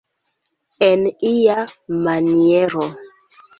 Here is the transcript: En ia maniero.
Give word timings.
En 0.87 1.03
ia 1.33 1.59
maniero. 2.09 2.91